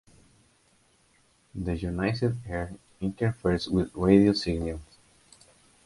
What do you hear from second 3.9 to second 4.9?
radio signals.